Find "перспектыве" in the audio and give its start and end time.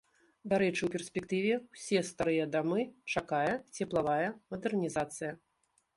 0.95-1.51